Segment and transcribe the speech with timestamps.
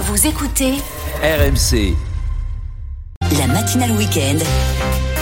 [0.00, 0.74] Vous écoutez
[1.22, 1.94] RMC,
[3.38, 4.38] la matinale week-end.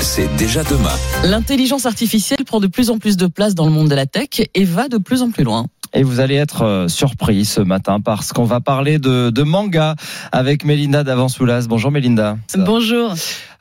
[0.00, 0.92] c'est déjà demain.
[1.24, 4.28] L'intelligence artificielle prend de plus en plus de place dans le monde de la tech
[4.54, 5.66] et va de plus en plus loin.
[5.94, 9.94] Et vous allez être euh, surpris ce matin parce qu'on va parler de, de manga
[10.30, 11.66] avec Mélinda d'Avansoulas.
[11.68, 12.36] Bonjour Mélinda.
[12.56, 13.14] Bonjour.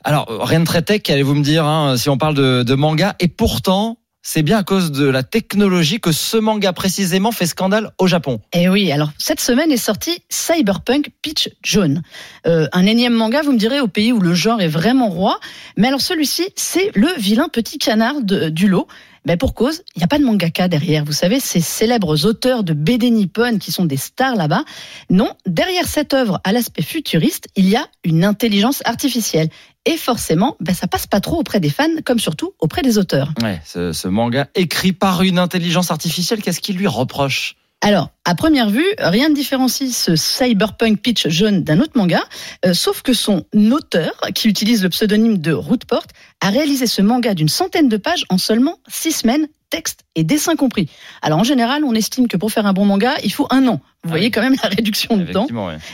[0.04, 3.16] Alors, rien de très tech, allez-vous me dire, hein, si on parle de, de manga.
[3.20, 3.96] Et pourtant,
[4.28, 8.40] c'est bien à cause de la technologie que ce manga précisément fait scandale au Japon.
[8.52, 12.02] Et Eh oui, alors cette semaine est sorti Cyberpunk Pitch Jaune.
[12.44, 15.38] Euh, un énième manga, vous me direz, au pays où le genre est vraiment roi.
[15.76, 18.88] Mais alors celui-ci, c'est le vilain petit canard de- du lot.
[19.26, 21.04] Ben pour cause, il n'y a pas de mangaka derrière.
[21.04, 24.64] Vous savez, ces célèbres auteurs de BD Nippon qui sont des stars là-bas.
[25.10, 29.48] Non, derrière cette œuvre à l'aspect futuriste, il y a une intelligence artificielle.
[29.84, 33.32] Et forcément, ben ça passe pas trop auprès des fans, comme surtout auprès des auteurs.
[33.42, 37.56] Ouais, ce, ce manga écrit par une intelligence artificielle, qu'est-ce qu'il lui reproche?
[37.82, 42.24] Alors, à première vue, rien ne différencie ce cyberpunk pitch jaune d'un autre manga,
[42.64, 46.06] euh, sauf que son auteur, qui utilise le pseudonyme de Rootport,
[46.40, 50.56] a réalisé ce manga d'une centaine de pages en seulement six semaines, texte et dessin
[50.56, 50.88] compris.
[51.22, 53.80] Alors en général, on estime que pour faire un bon manga, il faut un an.
[54.02, 54.30] Vous Ah voyez oui.
[54.30, 55.48] quand même la réduction de temps.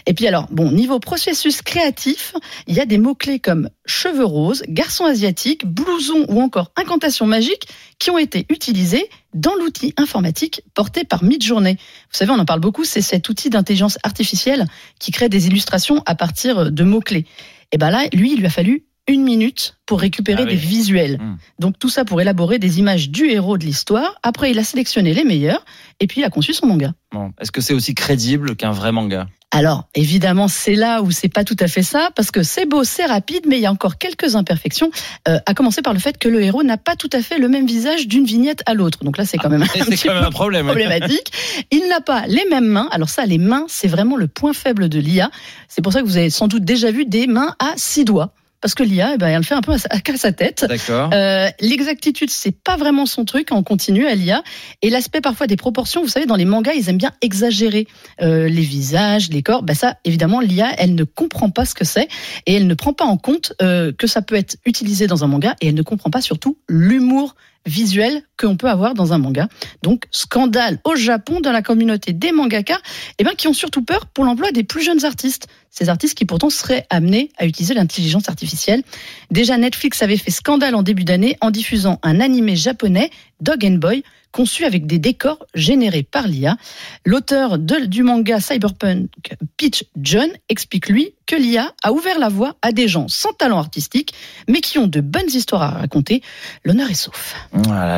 [0.06, 2.34] Et puis alors, bon, niveau processus créatif,
[2.66, 7.68] il y a des mots-clés comme cheveux roses, garçon asiatique, blouson ou encore incantation magique
[7.98, 11.74] qui ont été utilisés dans l'outil informatique porté par Midjourney.
[11.74, 14.66] Vous savez, on en parle beaucoup, c'est cet outil d'intelligence artificielle
[14.98, 17.24] qui crée des illustrations à partir de mots-clés.
[17.72, 20.54] Et ben là, lui, il lui a fallu une minute pour récupérer Ah oui.
[20.54, 21.18] des visuels.
[21.20, 21.36] Hmm.
[21.58, 24.14] Donc tout ça pour élaborer des images du héros de l'histoire.
[24.22, 25.64] Après, il a sélectionné les meilleurs
[26.00, 26.92] et puis il a conçu son manga.
[27.12, 27.32] Bon.
[27.40, 29.26] Est-ce que c'est aussi crédible qu'un vrai manga?
[29.54, 32.84] Alors, évidemment, c'est là où c'est pas tout à fait ça, parce que c'est beau,
[32.84, 34.90] c'est rapide, mais il y a encore quelques imperfections,
[35.28, 37.50] euh, à commencer par le fait que le héros n'a pas tout à fait le
[37.50, 39.04] même visage d'une vignette à l'autre.
[39.04, 40.64] Donc là, c'est quand même un petit quand même peu un problème.
[40.64, 41.32] problématique.
[41.70, 42.88] Il n'a pas les mêmes mains.
[42.92, 45.30] Alors ça, les mains, c'est vraiment le point faible de l'IA.
[45.68, 48.32] C'est pour ça que vous avez sans doute déjà vu des mains à six doigts.
[48.62, 50.64] Parce que l'IA, eh ben, elle fait un peu à sa, à sa tête.
[50.66, 51.10] D'accord.
[51.12, 54.42] Euh, L'exactitude, c'est pas vraiment son truc en continu à l'IA.
[54.80, 57.86] Et l'aspect parfois des proportions, vous savez, dans les mangas, ils aiment bien exagérer
[58.22, 59.62] euh, les visages, les corps.
[59.62, 62.08] Ben ça, évidemment, l'IA, elle ne comprend pas ce que c'est
[62.46, 65.26] et elle ne prend pas en compte euh, que ça peut être utilisé dans un
[65.26, 67.34] manga et elle ne comprend pas surtout l'humour
[67.66, 69.48] visuel qu'on peut avoir dans un manga.
[69.82, 72.78] Donc, scandale au Japon dans la communauté des mangaka,
[73.18, 75.46] eh ben, qui ont surtout peur pour l'emploi des plus jeunes artistes.
[75.70, 78.82] Ces artistes qui pourtant seraient amenés à utiliser l'intelligence artificielle.
[79.30, 83.76] Déjà, Netflix avait fait scandale en début d'année en diffusant un animé japonais, Dog and
[83.76, 84.02] Boy,
[84.32, 86.56] conçu avec des décors générés par l'IA.
[87.04, 89.08] L'auteur du manga Cyberpunk,
[89.56, 93.58] Peach John, explique lui que l'IA a ouvert la voie à des gens sans talent
[93.58, 94.12] artistique,
[94.48, 96.22] mais qui ont de bonnes histoires à raconter.
[96.64, 97.36] L'honneur est sauf.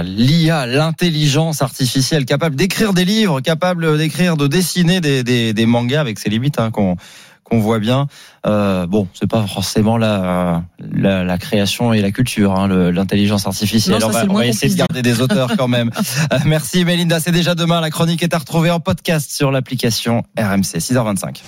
[0.04, 6.28] L'IA, l'intelligence artificielle, capable d'écrire des livres, capable d'écrire, de dessiner des, mangas avec ses
[6.28, 6.70] limites hein,
[7.44, 8.06] qu'on voit bien.
[8.46, 14.00] Euh, bon, c'est pas forcément la, la, la création et la culture, hein, l'intelligence artificielle.
[14.00, 15.90] Non, ça, on va, on va essayer de garder des auteurs quand même.
[16.32, 17.80] Euh, merci Mélinda, c'est déjà demain.
[17.80, 21.42] La chronique est à retrouver en podcast sur l'application RMC 6h25.